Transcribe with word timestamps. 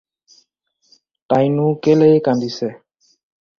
তাইনো 1.29 1.67
কেলেই 1.83 2.17
কান্দিছে? 2.25 2.67